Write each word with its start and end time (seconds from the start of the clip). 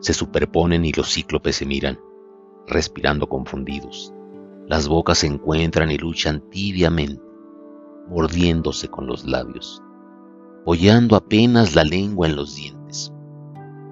se 0.00 0.14
superponen 0.14 0.84
y 0.84 0.92
los 0.92 1.12
cíclopes 1.12 1.56
se 1.56 1.66
miran, 1.66 1.98
respirando 2.66 3.28
confundidos. 3.28 4.12
Las 4.66 4.88
bocas 4.88 5.18
se 5.18 5.26
encuentran 5.26 5.90
y 5.90 5.98
luchan 5.98 6.48
tibiamente, 6.50 7.22
mordiéndose 8.08 8.88
con 8.88 9.06
los 9.06 9.24
labios, 9.24 9.82
apoyando 10.62 11.16
apenas 11.16 11.74
la 11.74 11.84
lengua 11.84 12.28
en 12.28 12.36
los 12.36 12.54
dientes, 12.54 13.12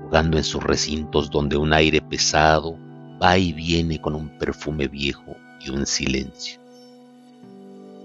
jugando 0.03 0.37
en 0.37 0.45
sus 0.45 0.62
recintos 0.62 1.31
donde 1.31 1.57
un 1.57 1.73
aire 1.73 2.01
pesado 2.01 2.77
va 3.23 3.37
y 3.39 3.53
viene 3.53 4.01
con 4.01 4.15
un 4.15 4.39
perfume 4.39 4.89
viejo 4.89 5.37
y 5.65 5.71
un 5.71 5.87
silencio. 5.87 6.61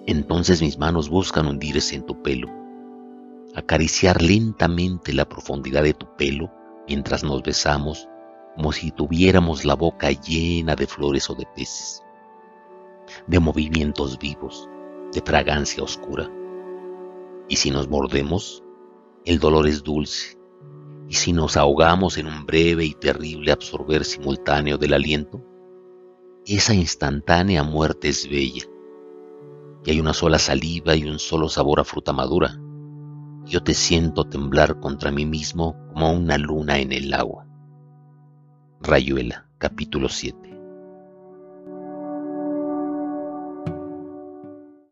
Entonces 0.05 0.61
mis 0.61 0.77
manos 0.77 1.09
buscan 1.09 1.47
hundirse 1.47 1.95
en 1.95 2.05
tu 2.05 2.21
pelo, 2.21 2.49
acariciar 3.55 4.21
lentamente 4.21 5.13
la 5.13 5.29
profundidad 5.29 5.83
de 5.83 5.93
tu 5.93 6.07
pelo 6.17 6.51
mientras 6.87 7.23
nos 7.23 7.41
besamos 7.43 8.07
como 8.55 8.71
si 8.71 8.91
tuviéramos 8.91 9.65
la 9.65 9.75
boca 9.75 10.11
llena 10.11 10.75
de 10.75 10.87
flores 10.87 11.29
o 11.29 11.35
de 11.35 11.45
peces, 11.55 12.03
de 13.27 13.39
movimientos 13.39 14.19
vivos, 14.19 14.69
de 15.11 15.21
fragancia 15.21 15.83
oscura. 15.83 16.29
Y 17.49 17.55
si 17.55 17.71
nos 17.71 17.89
mordemos, 17.89 18.63
el 19.25 19.39
dolor 19.39 19.67
es 19.67 19.83
dulce 19.83 20.37
y 21.09 21.15
si 21.15 21.33
nos 21.33 21.57
ahogamos 21.57 22.17
en 22.17 22.27
un 22.27 22.45
breve 22.45 22.85
y 22.85 22.93
terrible 22.93 23.51
absorber 23.51 24.05
simultáneo 24.05 24.77
del 24.77 24.93
aliento, 24.93 25.43
esa 26.45 26.73
instantánea 26.73 27.63
muerte 27.63 28.09
es 28.09 28.29
bella. 28.29 28.63
Y 29.85 29.91
hay 29.91 29.99
una 29.99 30.13
sola 30.13 30.39
saliva 30.39 30.95
y 30.95 31.03
un 31.03 31.19
solo 31.19 31.49
sabor 31.49 31.79
a 31.79 31.83
fruta 31.83 32.13
madura. 32.13 32.59
Yo 33.45 33.61
te 33.61 33.73
siento 33.73 34.23
temblar 34.23 34.79
contra 34.79 35.11
mí 35.11 35.25
mismo 35.25 35.75
como 35.89 36.11
una 36.11 36.37
luna 36.37 36.79
en 36.79 36.91
el 36.93 37.13
agua. 37.13 37.45
Rayuela, 38.81 39.47
capítulo 39.57 40.07
7. 40.07 40.52